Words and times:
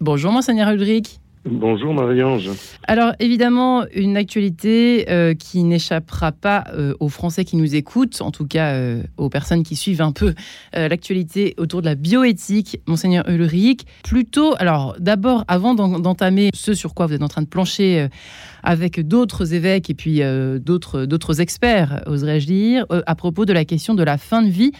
Bonjour 0.00 0.30
Monseigneur 0.30 0.68
Ulrich. 0.68 1.20
Bonjour 1.46 1.94
Marie-Ange. 1.94 2.50
Alors 2.86 3.14
évidemment, 3.18 3.86
une 3.94 4.18
actualité 4.18 5.06
euh, 5.08 5.32
qui 5.32 5.62
n'échappera 5.62 6.32
pas 6.32 6.64
euh, 6.74 6.92
aux 7.00 7.08
Français 7.08 7.46
qui 7.46 7.56
nous 7.56 7.74
écoutent, 7.74 8.20
en 8.20 8.30
tout 8.30 8.46
cas 8.46 8.74
euh, 8.74 9.02
aux 9.16 9.30
personnes 9.30 9.62
qui 9.62 9.74
suivent 9.74 10.02
un 10.02 10.12
peu 10.12 10.34
l'actualité 10.74 11.54
autour 11.56 11.80
de 11.80 11.86
la 11.86 11.94
bioéthique. 11.94 12.78
Monseigneur 12.86 13.26
Ulrich, 13.26 13.86
plutôt, 14.04 14.54
alors 14.58 14.96
d'abord, 14.98 15.44
avant 15.48 15.74
d'entamer 15.74 16.50
ce 16.52 16.74
sur 16.74 16.92
quoi 16.92 17.06
vous 17.06 17.14
êtes 17.14 17.22
en 17.22 17.28
train 17.28 17.42
de 17.42 17.46
plancher 17.46 18.08
avec 18.62 19.00
d'autres 19.00 19.54
évêques 19.54 19.88
et 19.88 19.94
puis 19.94 20.20
d'autres 20.60 21.40
experts, 21.40 22.02
oserais-je 22.06 22.46
dire, 22.46 22.86
à 22.90 23.14
propos 23.14 23.46
de 23.46 23.54
la 23.54 23.64
question 23.64 23.94
de 23.94 24.02
la 24.02 24.18
fin 24.18 24.42
de 24.42 24.50
vie, 24.50 24.72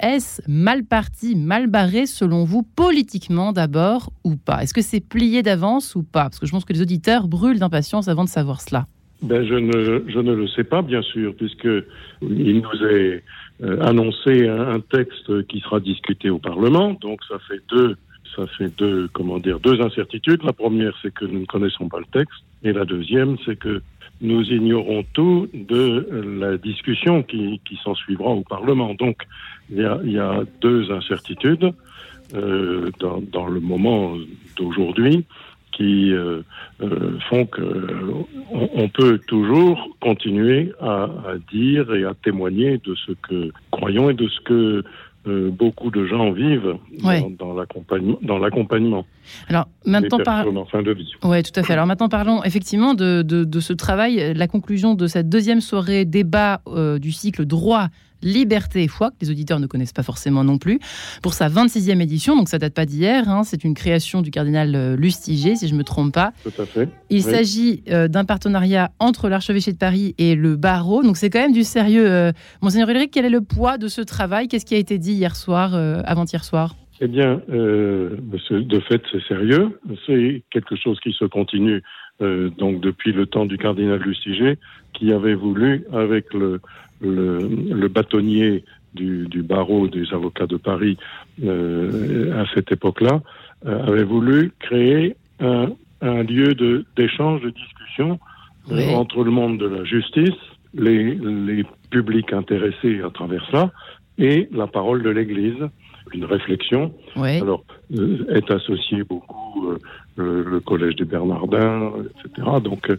est-ce 0.00 0.42
mal 0.48 0.84
parti, 0.84 1.36
mal 1.36 1.66
barré 1.66 2.06
selon 2.06 2.44
vous, 2.44 2.62
politiquement 2.62 3.52
d'abord 3.52 4.12
ou 4.24 4.36
pas? 4.36 4.62
Est-ce 4.62 4.74
que 4.74 4.82
c'est 4.82 5.00
plié 5.00 5.42
d'avance 5.42 5.94
ou 5.94 6.02
pas? 6.02 6.24
Parce 6.24 6.38
que 6.38 6.46
je 6.46 6.52
pense 6.52 6.64
que 6.64 6.72
les 6.72 6.82
auditeurs 6.82 7.28
brûlent 7.28 7.58
d'impatience 7.58 8.08
avant 8.08 8.24
de 8.24 8.28
savoir 8.28 8.60
cela. 8.60 8.86
Ben, 9.22 9.46
je, 9.46 9.54
ne, 9.54 10.02
je 10.08 10.18
ne 10.18 10.34
le 10.34 10.48
sais 10.48 10.64
pas, 10.64 10.82
bien 10.82 11.02
sûr, 11.02 11.34
puisqu'il 11.36 11.84
nous 12.20 12.86
est 12.88 13.22
euh, 13.62 13.80
annoncé 13.80 14.48
un, 14.48 14.80
texte 14.80 15.46
qui 15.46 15.60
sera 15.60 15.78
discuté 15.78 16.28
au 16.28 16.38
Parlement. 16.38 16.94
Donc, 17.00 17.20
ça 17.28 17.38
fait 17.46 17.60
deux, 17.68 17.96
ça 18.34 18.46
fait 18.58 18.76
deux, 18.76 19.08
comment 19.12 19.38
dire, 19.38 19.60
deux 19.60 19.80
incertitudes. 19.80 20.42
La 20.42 20.52
première, 20.52 20.92
c'est 21.02 21.14
que 21.14 21.24
nous 21.24 21.40
ne 21.40 21.46
connaissons 21.46 21.88
pas 21.88 22.00
le 22.00 22.06
texte. 22.06 22.42
Et 22.64 22.72
la 22.72 22.84
deuxième, 22.84 23.36
c'est 23.46 23.56
que 23.56 23.80
nous 24.22 24.42
ignorons 24.44 25.04
tout 25.12 25.48
de 25.52 26.06
la 26.40 26.56
discussion 26.56 27.22
qui, 27.22 27.60
qui 27.64 27.78
s'en 27.82 27.94
suivra 27.94 28.30
au 28.30 28.42
Parlement. 28.42 28.94
Donc, 28.94 29.18
il 29.68 29.78
y 29.78 30.18
a, 30.18 30.42
deux 30.60 30.90
incertitudes 30.90 31.72
euh, 32.34 32.90
dans, 32.98 33.46
le 33.46 33.60
moment 33.60 34.14
d'aujourd'hui 34.56 35.24
qui 35.72 36.12
euh, 36.12 36.42
euh, 36.82 37.18
font 37.28 37.46
que 37.46 37.62
on, 38.52 38.68
on, 38.74 38.88
peut 38.88 39.18
toujours 39.26 39.88
continuer 40.00 40.72
à, 40.80 41.04
à, 41.04 41.38
dire 41.50 41.94
et 41.94 42.04
à 42.04 42.14
témoigner 42.14 42.78
de 42.84 42.94
ce 42.94 43.12
que 43.12 43.50
croyons 43.70 44.10
et 44.10 44.14
de 44.14 44.28
ce 44.28 44.40
que 44.40 44.84
euh, 45.26 45.50
beaucoup 45.50 45.90
de 45.90 46.04
gens 46.06 46.32
vivent 46.32 46.76
dans, 47.38 47.54
dans 48.22 48.38
l'accompagnement. 48.38 49.06
Alors 49.48 49.68
maintenant, 49.86 50.18
parlons. 50.18 50.64
fin 50.66 50.82
de 50.82 50.92
vie. 50.92 51.12
Ouais, 51.22 51.42
tout 51.42 51.58
à 51.58 51.62
fait. 51.62 51.74
Alors 51.74 51.86
maintenant, 51.86 52.08
parlons 52.08 52.42
effectivement 52.42 52.94
de, 52.94 53.22
de, 53.22 53.44
de, 53.44 53.60
ce 53.60 53.72
travail, 53.72 54.34
la 54.34 54.48
conclusion 54.48 54.94
de 54.94 55.06
cette 55.06 55.28
deuxième 55.28 55.60
soirée 55.60 56.04
débat 56.04 56.60
euh, 56.66 56.98
du 56.98 57.12
cycle 57.12 57.44
droit 57.44 57.88
Liberté 58.22 58.82
et 58.82 58.88
foi, 58.88 59.10
que 59.10 59.16
les 59.20 59.30
auditeurs 59.30 59.60
ne 59.60 59.66
connaissent 59.66 59.92
pas 59.92 60.02
forcément 60.02 60.44
non 60.44 60.58
plus, 60.58 60.80
pour 61.22 61.34
sa 61.34 61.48
26e 61.48 62.00
édition. 62.00 62.36
Donc 62.36 62.48
ça 62.48 62.58
date 62.58 62.74
pas 62.74 62.86
d'hier, 62.86 63.28
hein, 63.28 63.42
c'est 63.44 63.64
une 63.64 63.74
création 63.74 64.22
du 64.22 64.30
cardinal 64.30 64.74
euh, 64.74 64.96
Lustiger, 64.96 65.56
si 65.56 65.68
je 65.68 65.72
ne 65.72 65.78
me 65.78 65.84
trompe 65.84 66.12
pas. 66.12 66.32
Tout 66.42 66.62
à 66.62 66.66
fait. 66.66 66.88
Il 67.10 67.22
s'agit 67.22 67.82
euh, 67.88 68.08
d'un 68.08 68.24
partenariat 68.24 68.90
entre 68.98 69.28
l'archevêché 69.28 69.72
de 69.72 69.78
Paris 69.78 70.14
et 70.18 70.34
le 70.34 70.56
barreau. 70.56 71.02
Donc 71.02 71.16
c'est 71.16 71.30
quand 71.30 71.40
même 71.40 71.52
du 71.52 71.64
sérieux. 71.64 72.08
Euh, 72.08 72.32
Monseigneur 72.60 72.88
Ulrich, 72.88 73.10
quel 73.12 73.24
est 73.24 73.30
le 73.30 73.42
poids 73.42 73.78
de 73.78 73.88
ce 73.88 74.00
travail? 74.00 74.48
Qu'est-ce 74.48 74.66
qui 74.66 74.74
a 74.74 74.78
été 74.78 74.98
dit 74.98 75.12
hier 75.12 75.36
soir, 75.36 75.74
avant-hier 76.04 76.44
soir? 76.44 76.74
Eh 77.04 77.08
bien, 77.08 77.42
de 77.48 78.80
fait, 78.88 79.02
c'est 79.10 79.22
sérieux. 79.24 79.78
C'est 80.06 80.42
quelque 80.50 80.76
chose 80.76 80.98
qui 81.00 81.12
se 81.12 81.24
continue 81.24 81.82
donc 82.20 82.80
depuis 82.80 83.12
le 83.12 83.26
temps 83.26 83.44
du 83.44 83.58
cardinal 83.58 84.00
Lustiger, 84.00 84.56
qui 84.92 85.12
avait 85.12 85.34
voulu, 85.34 85.84
avec 85.92 86.32
le, 86.32 86.60
le, 87.02 87.88
bâtonnier 87.88 88.64
du, 88.94 89.42
barreau 89.42 89.88
des 89.88 90.12
avocats 90.12 90.46
de 90.46 90.56
Paris 90.56 90.96
euh, 91.42 92.40
à 92.40 92.44
cette 92.54 92.70
époque-là 92.72 93.22
euh, 93.66 93.86
avait 93.86 94.04
voulu 94.04 94.52
créer 94.60 95.16
un, 95.40 95.72
lieu 96.02 96.54
d'échange, 96.96 97.42
de, 97.42 97.50
discussion 97.50 98.18
euh, 98.70 98.90
entre 98.90 99.24
le 99.24 99.30
monde 99.30 99.58
de 99.58 99.66
la 99.66 99.84
justice, 99.84 100.38
les, 100.74 101.64
publics 101.90 102.32
intéressés 102.32 103.02
à 103.02 103.10
travers 103.10 103.46
ça, 103.50 103.70
et 104.16 104.48
la 104.50 104.66
parole 104.66 105.02
de 105.02 105.10
l'Église, 105.10 105.68
une 106.12 106.24
réflexion. 106.24 106.92
Alors, 107.16 107.64
est 107.90 108.50
associé 108.50 109.04
beaucoup 109.04 109.76
le, 110.16 110.60
Collège 110.60 110.96
des 110.96 111.04
Bernardins, 111.04 111.92
etc. 112.24 112.48
Donc, 112.62 112.90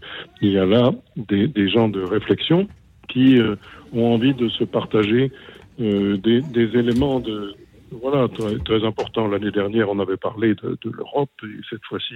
il 0.41 0.51
y 0.51 0.57
a 0.57 0.65
là 0.65 0.91
des, 1.15 1.47
des 1.47 1.69
gens 1.69 1.87
de 1.87 2.01
réflexion 2.01 2.67
qui 3.09 3.39
euh, 3.39 3.55
ont 3.93 4.13
envie 4.13 4.33
de 4.33 4.49
se 4.49 4.63
partager 4.63 5.31
euh, 5.79 6.17
des, 6.17 6.41
des, 6.41 6.77
éléments 6.77 7.19
de 7.19 7.53
voilà 7.91 8.27
très, 8.27 8.57
très 8.59 8.83
importants. 8.85 9.27
L'année 9.27 9.51
dernière, 9.51 9.89
on 9.89 9.99
avait 9.99 10.17
parlé 10.17 10.55
de, 10.55 10.77
de 10.83 10.91
l'Europe 10.91 11.29
et 11.43 11.61
cette 11.69 11.83
fois-ci, 11.87 12.15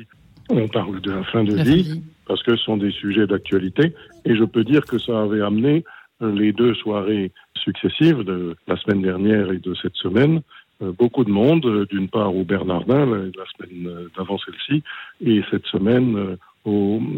on 0.50 0.68
parle 0.68 1.02
de 1.02 1.12
la 1.12 1.24
fin 1.24 1.44
de 1.44 1.56
vie 1.56 2.02
parce 2.26 2.42
que 2.44 2.56
ce 2.56 2.64
sont 2.64 2.78
des 2.78 2.92
sujets 2.92 3.28
d'actualité. 3.28 3.94
Et 4.26 4.36
je 4.36 4.44
peux 4.44 4.64
dire 4.64 4.86
que 4.86 4.98
ça 4.98 5.22
avait 5.22 5.42
amené 5.42 5.84
euh, 6.22 6.32
les 6.32 6.52
deux 6.54 6.74
soirées 6.76 7.32
successives 7.56 8.24
de 8.24 8.56
la 8.68 8.78
semaine 8.78 9.02
dernière 9.02 9.52
et 9.52 9.60
de 9.60 9.74
cette 9.76 9.96
semaine 9.96 10.42
beaucoup 10.80 11.24
de 11.24 11.32
monde, 11.32 11.86
d'une 11.90 12.10
part 12.10 12.36
au 12.36 12.44
Bernardin, 12.44 13.06
la, 13.06 13.46
semaine 13.58 14.10
d'avant 14.16 14.38
celle-ci, 14.38 14.84
et 15.22 15.42
cette 15.50 15.66
semaine 15.66 16.38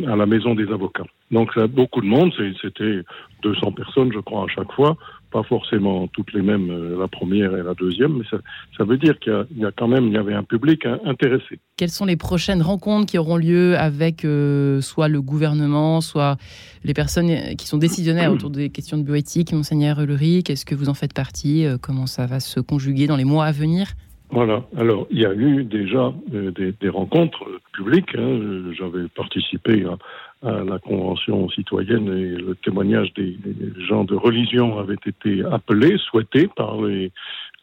à 0.08 0.16
la 0.16 0.26
maison 0.26 0.56
des 0.56 0.68
avocats. 0.72 1.06
Donc 1.32 1.52
ça, 1.54 1.68
beaucoup 1.68 2.02
de 2.02 2.06
monde, 2.06 2.32
c'était 2.62 3.02
200 3.44 3.72
personnes, 3.72 4.12
je 4.14 4.20
crois, 4.20 4.44
à 4.44 4.48
chaque 4.48 4.72
fois. 4.74 4.98
Pas 5.32 5.44
forcément 5.44 6.08
toutes 6.08 6.34
les 6.34 6.42
mêmes, 6.42 6.72
euh, 6.72 7.00
la 7.00 7.08
première 7.08 7.56
et 7.56 7.62
la 7.62 7.76
deuxième, 7.76 8.18
mais 8.18 8.24
ça, 8.32 8.38
ça 8.76 8.84
veut 8.84 8.98
dire 8.98 9.20
qu'il 9.20 9.46
y, 9.58 9.62
y, 9.62 9.66
a 9.66 9.72
quand 9.72 9.88
même, 9.88 10.08
il 10.08 10.14
y 10.14 10.18
avait 10.18 10.34
un 10.34 10.44
public 10.44 10.88
intéressé. 11.06 11.60
Quelles 11.78 11.92
sont 11.92 12.06
les 12.06 12.16
prochaines 12.16 12.64
rencontres 12.64 13.06
qui 13.06 13.20
auront 13.20 13.38
lieu 13.38 13.78
avec 13.78 14.26
euh, 14.26 14.82
soit 14.82 15.08
le 15.08 15.22
gouvernement, 15.22 16.02
soit 16.02 16.38
les 16.84 16.96
personnes 16.96 17.56
qui 17.58 17.68
sont 17.68 17.78
décisionnaires 17.78 18.32
autour 18.32 18.50
des 18.50 18.72
questions 18.72 18.98
de 18.98 19.04
bioéthique, 19.04 19.54
monseigneur 19.54 20.00
Ulrich? 20.02 20.50
Est-ce 20.50 20.66
que 20.66 20.74
vous 20.74 20.90
en 20.90 20.96
faites 20.96 21.14
partie? 21.14 21.66
Euh, 21.66 21.78
Comment 21.80 22.08
ça 22.08 22.26
va 22.26 22.40
se 22.40 22.60
conjuguer 22.60 23.06
dans 23.06 23.18
les 23.18 23.26
mois 23.26 23.46
à 23.46 23.52
venir? 23.52 23.94
Voilà. 24.32 24.64
Alors, 24.78 25.08
il 25.10 25.20
y 25.20 25.26
a 25.26 25.34
eu 25.34 25.64
déjà 25.64 26.14
euh, 26.34 26.52
des, 26.52 26.72
des, 26.72 26.90
rencontres 26.90 27.46
publiques. 27.74 28.16
Hein. 28.16 28.72
J'avais 28.78 29.08
participé 29.16 29.86
à, 29.86 30.48
à, 30.48 30.64
la 30.64 30.78
convention 30.78 31.50
citoyenne 31.50 32.08
et 32.08 32.40
le 32.40 32.56
témoignage 32.64 33.12
des, 33.16 33.38
des, 33.44 33.86
gens 33.88 34.04
de 34.04 34.16
religion 34.16 34.78
avait 34.78 34.98
été 35.04 35.44
appelé, 35.52 35.98
souhaité 35.98 36.48
par 36.56 36.80
les, 36.82 37.12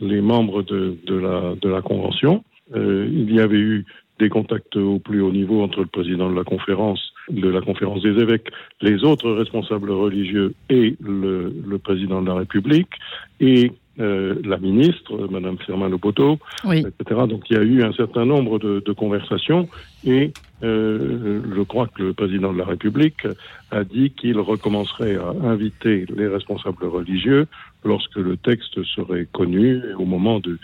les 0.00 0.20
membres 0.20 0.62
de, 0.64 0.96
de, 1.06 1.14
la, 1.14 1.54
de 1.54 1.68
la 1.68 1.82
convention. 1.82 2.42
Euh, 2.74 3.08
il 3.10 3.32
y 3.32 3.38
avait 3.38 3.58
eu 3.58 3.84
des 4.18 4.28
contacts 4.28 4.76
au 4.76 4.98
plus 4.98 5.20
haut 5.20 5.30
niveau 5.30 5.62
entre 5.62 5.80
le 5.80 5.86
président 5.86 6.28
de 6.28 6.34
la 6.34 6.44
conférence, 6.44 7.12
de 7.30 7.48
la 7.48 7.60
conférence 7.60 8.02
des 8.02 8.18
évêques, 8.20 8.48
les 8.80 9.04
autres 9.04 9.30
responsables 9.30 9.90
religieux 9.90 10.54
et 10.68 10.96
le, 11.00 11.54
le 11.64 11.78
président 11.78 12.22
de 12.22 12.28
la 12.28 12.34
République. 12.34 12.90
Et 13.38 13.70
euh, 13.98 14.34
la 14.44 14.58
ministre, 14.58 15.28
Madame 15.30 15.58
Firmin 15.58 15.88
Lopoto, 15.88 16.38
etc. 16.64 17.20
Donc 17.28 17.44
il 17.50 17.56
y 17.56 17.58
a 17.58 17.62
eu 17.62 17.82
un 17.82 17.92
certain 17.92 18.24
nombre 18.24 18.58
de, 18.58 18.82
de 18.84 18.92
conversations 18.92 19.68
et 20.04 20.32
euh, 20.62 21.40
je 21.54 21.62
crois 21.62 21.86
que 21.88 22.02
le 22.02 22.12
président 22.12 22.52
de 22.52 22.58
la 22.58 22.64
République 22.64 23.26
a 23.70 23.84
dit 23.84 24.10
qu'il 24.10 24.38
recommencerait 24.38 25.16
à 25.16 25.48
inviter 25.48 26.06
les 26.14 26.28
responsables 26.28 26.84
religieux 26.84 27.46
lorsque 27.84 28.16
le 28.16 28.36
texte 28.36 28.82
serait 28.84 29.26
connu 29.32 29.80
au 29.98 30.04
moment 30.04 30.40
de, 30.40 30.58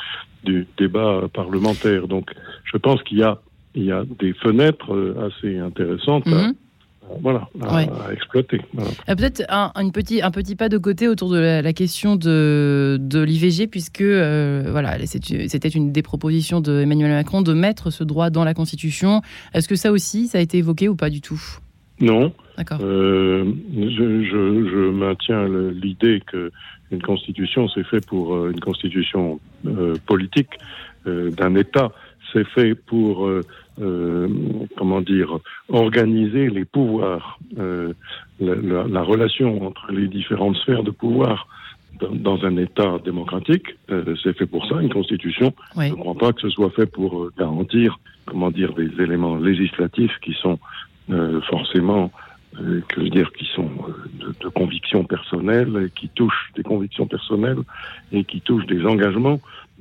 du 0.45 0.67
débat 0.77 1.23
parlementaire. 1.33 2.09
Donc 2.09 2.31
je 2.65 2.77
pense 2.77 3.03
qu'il 3.03 3.19
y 3.19 3.23
a, 3.23 3.41
il 3.75 3.85
y 3.85 3.93
a 3.93 4.05
des 4.19 4.35
fenêtres 4.35 4.95
euh, 4.95 5.29
assez 5.29 5.59
intéressantes. 5.59 6.27
Mhm 6.27 6.55
voilà, 7.21 7.49
à, 7.61 8.13
exploiter. 8.13 8.61
Euh, 8.79 9.15
peut-être 9.15 9.43
un, 9.49 9.91
petit, 9.91 10.23
un 10.23 10.31
petit 10.31 10.57
pas 10.57 10.69
de 10.69 10.79
côté 10.79 11.09
autour 11.09 11.31
de 11.31 11.39
la, 11.39 11.73
question 11.73 12.17
de, 12.17 12.97
de 13.01 13.21
l'IVG, 13.21 13.67
puisque 13.67 14.01
euh, 14.01 14.65
voilà, 14.71 14.99
c'était 15.07 15.69
une 15.69 15.93
des 15.93 16.03
propositions 16.03 16.61
d'Emmanuel 16.61 17.11
Macron 17.11 17.43
de 17.43 17.53
mettre 17.53 17.91
ce 17.91 18.05
droit 18.05 18.31
dans 18.31 18.45
la 18.45 18.55
Constitution. 18.55 19.21
Est-ce 19.55 19.69
que 19.69 19.77
ça 19.77 19.93
aussi, 19.93 20.29
ça 20.29 20.39
a 20.39 20.41
été 20.41 20.59
évoqué 20.59 20.89
ou 20.89 20.97
pas 20.97 21.11
du 21.11 21.21
tout? 21.21 21.41
Non. 22.01 22.33
D'accord. 22.57 22.79
Euh, 22.83 23.53
je, 23.75 24.25
je, 24.25 24.69
je, 24.69 24.91
maintiens 24.91 25.49
l'idée 25.49 26.23
que 26.27 26.51
une 26.91 27.03
Constitution, 27.03 27.69
c'est 27.69 27.85
fait 27.85 28.05
pour 28.05 28.47
une 28.47 28.61
Constitution 28.61 29.41
politique 30.07 30.51
d'un 31.07 31.55
État. 31.55 31.91
C'est 32.33 32.47
fait 32.49 32.75
pour 32.75 33.27
euh, 33.27 34.29
comment 34.77 35.01
dire, 35.01 35.39
organiser 35.69 36.49
les 36.51 36.65
pouvoirs, 36.65 37.39
euh, 37.59 37.93
la, 38.41 38.85
la, 38.85 39.03
relation 39.03 39.67
entre 39.67 39.91
les 39.91 40.09
différentes 40.09 40.57
sphères 40.57 40.83
de 40.83 40.91
pouvoir 40.91 41.47
dans, 42.01 42.11
dans 42.11 42.45
un 42.45 42.57
État 42.57 42.99
démocratique. 43.05 43.67
Euh, 43.91 44.15
c'est 44.23 44.37
fait 44.37 44.47
pour 44.47 44.67
ça, 44.67 44.81
une 44.81 44.93
constitution. 44.93 45.55
Je 45.77 45.83
ne 45.83 45.95
crois 45.95 46.15
pas 46.15 46.33
que 46.33 46.41
ce 46.41 46.51
soit 46.51 46.71
fait 46.71 46.87
pour 46.87 47.23
euh, 47.23 47.33
garantir, 47.39 47.99
comment 48.27 48.51
dire, 48.51 48.73
des 48.75 48.91
éléments 49.03 49.37
législatifs 49.37 50.19
qui 50.23 50.35
sont 50.35 50.59
euh, 51.11 51.41
forcément 51.43 52.11
que 52.55 52.97
je 52.97 53.01
veux 53.05 53.09
dire, 53.09 53.33
qui 53.33 53.47
sont 53.47 53.71
de, 54.21 54.35
de 54.39 54.49
convictions 54.51 55.05
personnelles, 55.05 55.89
qui 55.95 56.11
touchent 56.11 56.53
des 56.55 56.63
convictions 56.63 57.07
personnelles 57.07 57.61
et 58.13 58.25
qui 58.25 58.43
touchent 58.43 58.67
des 58.67 58.85
engagements. 58.85 59.41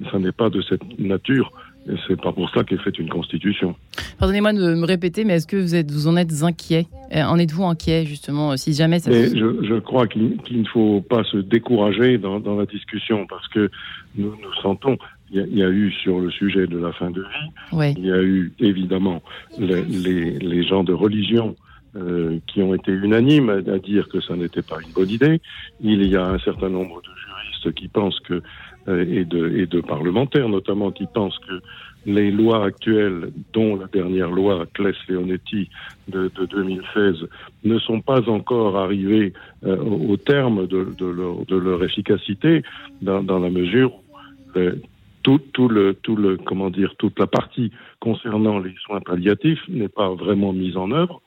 Ça 0.10 0.20
n'est 0.20 0.32
pas 0.32 0.50
de 0.50 0.62
cette 0.62 0.98
nature 0.98 1.52
Et 1.90 1.96
c'est 2.08 2.20
pas 2.20 2.32
pour 2.32 2.50
ça 2.52 2.64
qu'est 2.64 2.78
faite 2.78 3.00
une 3.00 3.10
constitution. 3.10 3.76
Pardonnez-moi 4.20 4.54
de 4.54 4.76
me 4.76 4.86
répéter, 4.86 5.24
mais 5.26 5.34
est-ce 5.36 5.48
que 5.48 5.58
vous, 5.58 5.74
êtes, 5.74 5.90
vous 5.90 6.08
en 6.08 6.16
êtes 6.16 6.44
inquiet? 6.44 6.86
Euh, 7.16 7.24
En 7.24 7.40
êtes-vous 7.40 7.64
inquiet, 7.64 8.06
justement, 8.06 8.56
si 8.56 8.74
jamais 8.74 9.00
ça 9.00 9.12
se... 9.12 9.36
je, 9.36 9.66
je, 9.66 9.80
crois 9.80 10.08
qu'il 10.08 10.38
ne 10.52 10.66
faut 10.66 11.02
pas 11.02 11.24
se 11.24 11.38
décourager 11.38 12.20
dans, 12.20 12.40
dans, 12.40 12.56
la 12.56 12.68
discussion, 12.68 13.26
parce 13.28 13.48
que 13.48 13.72
nous, 14.16 14.30
nous 14.30 14.54
sentons, 14.62 14.98
il 15.32 15.48
y, 15.48 15.60
y, 15.60 15.64
a 15.64 15.70
eu 15.70 15.92
sur 15.92 16.20
le 16.20 16.30
sujet 16.30 16.68
de 16.68 16.78
la 16.78 16.92
fin 16.94 17.10
de 17.10 17.22
vie, 17.22 17.76
ouais. 17.76 17.94
il 17.98 18.06
y 18.06 18.12
a 18.12 18.22
eu 18.22 18.52
évidemment 18.60 19.24
les, 19.58 19.84
les, 19.84 20.38
les 20.38 20.64
gens 20.64 20.84
de 20.84 20.94
religion 20.94 21.56
euh, 21.98 22.40
qui 22.48 22.62
ont 22.62 22.74
été 22.74 22.92
unanimes 22.92 23.50
à, 23.50 23.72
à 23.74 23.78
dire 23.78 24.08
que 24.08 24.22
ça 24.22 24.36
n'était 24.36 24.62
pas 24.62 24.78
une 24.82 24.94
bonne 24.94 25.10
idée. 25.10 25.42
Il 25.82 26.06
y 26.06 26.16
a 26.16 26.26
un 26.26 26.40
certain 26.40 26.70
nombre 26.70 27.02
de 27.02 27.10
juristes 27.10 27.74
qui 27.76 27.90
pensent 27.90 28.20
que 28.22 28.36
euh, 28.36 28.42
et, 28.88 29.26
de, 29.26 29.58
et 29.58 29.66
de 29.68 29.82
parlementaires 29.82 30.50
notamment 30.50 30.92
qui 30.92 31.06
pensent 31.06 31.38
que 31.40 31.62
les 32.06 32.32
lois 32.32 32.66
actuelles, 32.66 33.32
dont 33.54 33.76
la 33.76 33.88
dernière 33.88 34.32
loi 34.32 34.66
Claes-Leonetti 34.74 35.70
de, 36.08 36.32
de 36.36 36.46
2016, 36.46 37.28
ne 37.64 37.80
sont 37.80 38.02
pas 38.02 38.28
encore 38.30 38.78
arrivées 38.78 39.34
euh, 39.66 39.78
au 39.78 40.18
terme 40.18 40.68
de, 40.68 40.88
de, 40.98 41.06
leur, 41.06 41.46
de, 41.46 41.56
leur, 41.56 41.84
efficacité, 41.84 42.64
dans, 43.02 43.24
dans 43.24 43.40
la 43.40 43.50
mesure 43.50 43.94
où 43.94 44.58
euh, 44.58 44.76
tout, 45.24 45.40
tout, 45.54 45.68
le, 45.68 45.94
tout 45.94 46.16
le, 46.16 46.38
comment 46.38 46.72
dire, 46.72 46.96
toute 46.98 47.20
la 47.20 47.28
partie 47.28 47.72
concernant 48.00 48.58
les 48.58 48.74
soins 48.84 49.02
palliatifs 49.02 49.62
n'est 49.70 49.88
pas 49.88 50.10
vraiment 50.10 50.54
mise 50.54 50.78
en 50.78 50.92
œuvre. 50.92 51.22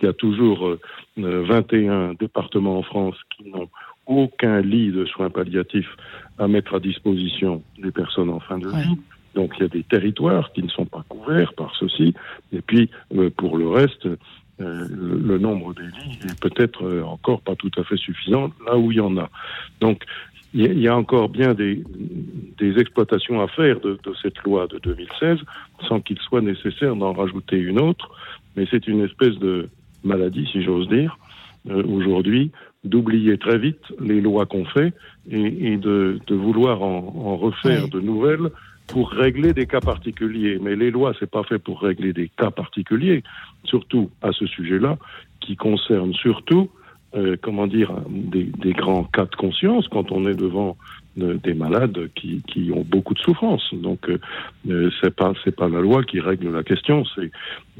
Il 0.00 0.06
y 0.06 0.08
a 0.08 0.12
toujours 0.12 0.66
euh, 0.66 0.78
21 1.16 2.14
départements 2.14 2.78
en 2.78 2.82
France 2.82 3.16
qui 3.36 3.50
n'ont 3.50 3.68
aucun 4.06 4.60
lit 4.60 4.90
de 4.90 5.04
soins 5.04 5.30
palliatifs 5.30 5.96
à 6.38 6.48
mettre 6.48 6.74
à 6.74 6.80
disposition 6.80 7.62
des 7.78 7.90
personnes 7.90 8.30
en 8.30 8.40
fin 8.40 8.58
de 8.58 8.68
vie. 8.68 8.74
Ouais. 8.74 8.98
Donc 9.34 9.52
il 9.56 9.62
y 9.62 9.64
a 9.64 9.68
des 9.68 9.82
territoires 9.84 10.52
qui 10.52 10.62
ne 10.62 10.68
sont 10.68 10.86
pas 10.86 11.04
couverts 11.08 11.52
par 11.54 11.74
ceci. 11.76 12.14
Et 12.52 12.60
puis 12.60 12.90
euh, 13.14 13.30
pour 13.30 13.56
le 13.56 13.68
reste, 13.68 14.06
euh, 14.06 14.16
le, 14.58 15.18
le, 15.18 15.38
nombre 15.38 15.74
des 15.74 15.82
lits 15.82 16.18
est 16.24 16.40
peut-être 16.40 16.84
euh, 16.84 17.02
encore 17.04 17.40
pas 17.40 17.54
tout 17.54 17.70
à 17.76 17.84
fait 17.84 17.96
suffisant 17.96 18.50
là 18.66 18.76
où 18.76 18.90
il 18.90 18.98
y 18.98 19.00
en 19.00 19.16
a. 19.16 19.30
Donc 19.80 20.04
il 20.52 20.80
y 20.80 20.88
a 20.88 20.96
encore 20.96 21.28
bien 21.28 21.54
des, 21.54 21.84
des 22.58 22.78
exploitations 22.80 23.40
à 23.40 23.46
faire 23.46 23.78
de, 23.80 23.98
de, 24.02 24.14
cette 24.20 24.38
loi 24.42 24.66
de 24.66 24.78
2016 24.80 25.38
sans 25.88 26.00
qu'il 26.00 26.18
soit 26.18 26.40
nécessaire 26.40 26.96
d'en 26.96 27.12
rajouter 27.12 27.56
une 27.56 27.80
autre. 27.80 28.10
Mais 28.56 28.66
c'est 28.68 28.88
une 28.88 29.04
espèce 29.04 29.38
de 29.38 29.68
maladie, 30.02 30.48
si 30.50 30.64
j'ose 30.64 30.88
dire, 30.88 31.16
aujourd'hui, 31.68 32.50
d'oublier 32.84 33.36
très 33.38 33.58
vite 33.58 33.82
les 34.00 34.20
lois 34.20 34.46
qu'on 34.46 34.64
fait 34.64 34.92
et, 35.30 35.72
et 35.72 35.76
de, 35.76 36.18
de, 36.26 36.34
vouloir 36.34 36.82
en, 36.82 37.12
en 37.16 37.36
refaire 37.36 37.84
oui. 37.84 37.90
de 37.90 38.00
nouvelles 38.00 38.50
pour 38.86 39.10
régler 39.10 39.52
des 39.52 39.66
cas 39.66 39.80
particuliers. 39.80 40.58
Mais 40.60 40.76
les 40.76 40.90
lois, 40.90 41.12
c'est 41.18 41.30
pas 41.30 41.44
fait 41.44 41.58
pour 41.58 41.80
régler 41.80 42.12
des 42.12 42.28
cas 42.28 42.50
particuliers, 42.50 43.22
surtout 43.64 44.10
à 44.22 44.32
ce 44.32 44.46
sujet-là, 44.46 44.98
qui 45.40 45.56
concerne 45.56 46.12
surtout, 46.14 46.70
euh, 47.14 47.36
comment 47.40 47.66
dire, 47.66 47.92
des, 48.08 48.44
des, 48.44 48.72
grands 48.72 49.04
cas 49.04 49.26
de 49.26 49.36
conscience 49.36 49.86
quand 49.88 50.10
on 50.10 50.26
est 50.26 50.34
devant 50.34 50.76
euh, 51.18 51.38
des 51.42 51.54
malades 51.54 52.10
qui, 52.14 52.42
qui, 52.42 52.72
ont 52.72 52.84
beaucoup 52.88 53.14
de 53.14 53.20
souffrance. 53.20 53.72
Donc, 53.72 54.10
euh, 54.68 54.90
c'est 55.00 55.14
pas 55.14 55.32
c'est 55.44 55.54
pas 55.54 55.68
la 55.68 55.80
loi 55.80 56.02
qui 56.02 56.18
règle 56.20 56.50
la 56.50 56.62
question, 56.62 57.04
c'est 57.14 57.30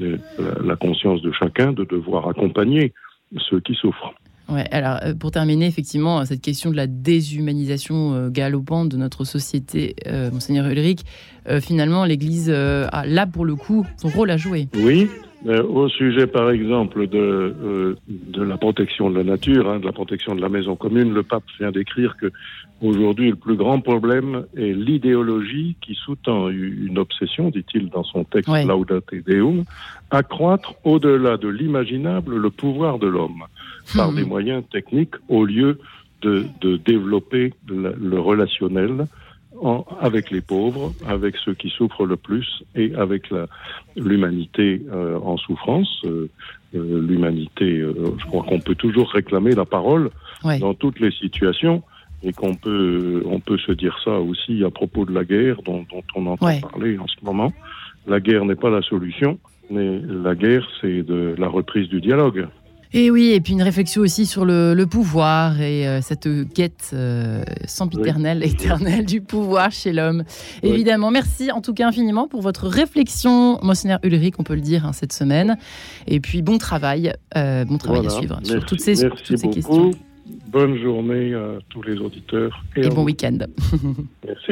euh, 0.01 0.17
la, 0.39 0.63
la 0.63 0.75
conscience 0.75 1.21
de 1.21 1.31
chacun 1.31 1.73
de 1.73 1.83
devoir 1.83 2.27
accompagner 2.29 2.93
ceux 3.49 3.59
qui 3.59 3.75
souffrent. 3.75 4.13
Alors 4.71 4.99
euh, 5.03 5.13
pour 5.13 5.31
terminer, 5.31 5.65
effectivement, 5.65 6.25
cette 6.25 6.41
question 6.41 6.71
de 6.71 6.75
la 6.75 6.87
déshumanisation 6.87 8.13
euh, 8.13 8.29
galopante 8.29 8.89
de 8.89 8.97
notre 8.97 9.23
société, 9.23 9.95
euh, 10.07 10.31
Monseigneur 10.31 10.67
Ulrich, 10.67 11.01
euh, 11.47 11.61
finalement, 11.61 12.05
l'Église 12.05 12.49
a 12.49 13.05
là 13.05 13.27
pour 13.27 13.45
le 13.45 13.55
coup 13.55 13.85
son 13.97 14.09
rôle 14.09 14.31
à 14.31 14.37
jouer. 14.37 14.67
Oui, 14.75 15.09
au 15.45 15.89
sujet 15.89 16.27
par 16.27 16.51
exemple 16.51 17.07
de, 17.07 17.97
de 18.07 18.43
la 18.43 18.57
protection 18.57 19.09
de 19.09 19.17
la 19.17 19.23
nature, 19.23 19.69
hein, 19.69 19.79
de 19.79 19.85
la 19.85 19.91
protection 19.91 20.35
de 20.35 20.41
la 20.41 20.49
maison 20.49 20.75
commune, 20.75 21.13
le 21.13 21.23
pape 21.23 21.43
vient 21.59 21.71
d'écrire 21.71 22.15
que 22.17 22.31
aujourd'hui 22.81 23.29
le 23.29 23.35
plus 23.35 23.55
grand 23.55 23.79
problème 23.79 24.45
est 24.55 24.73
l'idéologie 24.73 25.75
qui 25.81 25.95
sous-tend 25.95 26.49
une 26.49 26.97
obsession, 26.99 27.49
dit-il 27.49 27.89
dans 27.89 28.03
son 28.03 28.23
texte. 28.23 28.49
Laudate 28.67 29.13
Deum, 29.25 29.63
accroître 30.11 30.75
au-delà 30.83 31.37
de 31.37 31.47
l'imaginable 31.47 32.35
le 32.35 32.49
pouvoir 32.49 32.99
de 32.99 33.07
l'homme 33.07 33.43
par 33.95 34.11
mmh. 34.11 34.15
des 34.15 34.25
moyens 34.25 34.63
techniques 34.71 35.15
au 35.27 35.45
lieu 35.45 35.79
de, 36.21 36.45
de 36.61 36.77
développer 36.77 37.53
le, 37.67 37.95
le 37.99 38.19
relationnel 38.19 39.07
en, 39.61 39.85
avec 39.99 40.31
les 40.31 40.41
pauvres, 40.41 40.93
avec 41.07 41.35
ceux 41.37 41.53
qui 41.53 41.69
souffrent 41.69 42.05
le 42.05 42.17
plus 42.17 42.63
et 42.75 42.93
avec 42.95 43.27
l'humanité 43.95 44.81
euh, 44.91 45.19
en 45.19 45.37
souffrance. 45.37 46.01
Euh, 46.05 46.29
euh, 46.73 47.01
l'humanité, 47.05 47.79
euh, 47.79 47.93
je 48.17 48.25
crois 48.25 48.43
qu'on 48.43 48.59
peut 48.59 48.75
toujours 48.75 49.11
réclamer 49.11 49.51
la 49.51 49.65
parole 49.65 50.09
ouais. 50.43 50.59
dans 50.59 50.73
toutes 50.73 50.99
les 51.01 51.11
situations 51.11 51.83
et 52.23 52.31
qu'on 52.31 52.55
peut, 52.55 53.23
on 53.25 53.39
peut 53.39 53.57
se 53.57 53.73
dire 53.73 53.97
ça 54.05 54.19
aussi 54.19 54.63
à 54.63 54.69
propos 54.69 55.05
de 55.05 55.13
la 55.13 55.25
guerre 55.25 55.61
dont, 55.63 55.85
dont 55.91 56.03
on 56.15 56.27
entend 56.27 56.45
ouais. 56.45 56.61
parler 56.61 56.97
en 56.97 57.07
ce 57.07 57.15
moment. 57.23 57.51
La 58.07 58.19
guerre 58.19 58.45
n'est 58.45 58.55
pas 58.55 58.69
la 58.69 58.81
solution, 58.81 59.37
mais 59.69 59.99
la 59.99 60.33
guerre, 60.33 60.65
c'est 60.79 61.03
de 61.03 61.35
la 61.37 61.47
reprise 61.47 61.89
du 61.89 61.99
dialogue. 61.99 62.47
Et 62.93 63.09
oui, 63.09 63.31
et 63.31 63.39
puis 63.39 63.53
une 63.53 63.61
réflexion 63.61 64.01
aussi 64.01 64.25
sur 64.25 64.43
le, 64.43 64.73
le 64.73 64.85
pouvoir 64.85 65.61
et 65.61 65.87
euh, 65.87 66.01
cette 66.01 66.27
quête 66.53 66.91
euh, 66.93 67.41
sempiternelle, 67.65 68.41
oui. 68.43 68.51
éternelle 68.51 69.05
du 69.05 69.21
pouvoir 69.21 69.71
chez 69.71 69.93
l'homme. 69.93 70.23
Oui. 70.61 70.69
Évidemment, 70.69 71.09
merci 71.09 71.51
en 71.51 71.61
tout 71.61 71.73
cas 71.73 71.87
infiniment 71.87 72.27
pour 72.27 72.41
votre 72.41 72.67
réflexion, 72.67 73.59
Monseigneur 73.63 73.99
Ulrich, 74.03 74.35
on 74.39 74.43
peut 74.43 74.55
le 74.55 74.61
dire 74.61 74.85
hein, 74.85 74.91
cette 74.91 75.13
semaine. 75.13 75.57
Et 76.07 76.19
puis 76.19 76.41
bon 76.41 76.57
travail, 76.57 77.13
euh, 77.37 77.63
bon 77.63 77.77
travail 77.77 78.01
voilà. 78.01 78.15
à 78.15 78.19
suivre 78.19 78.35
merci. 78.39 78.51
sur 78.51 78.65
toutes 78.65 78.81
ces, 78.81 79.03
merci 79.03 79.23
toutes 79.23 79.37
ces 79.37 79.43
beaucoup. 79.47 79.55
questions. 79.55 79.91
Bonne 80.49 80.77
journée 80.81 81.33
à 81.33 81.59
tous 81.69 81.81
les 81.83 81.97
auditeurs. 81.97 82.61
Et, 82.75 82.85
et 82.85 82.89
bon 82.89 83.03
week-end. 83.05 83.37
merci. 84.25 84.47